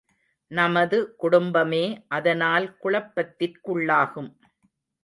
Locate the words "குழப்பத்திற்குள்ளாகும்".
2.83-4.31